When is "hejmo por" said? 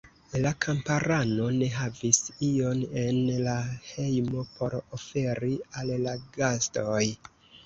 3.91-4.77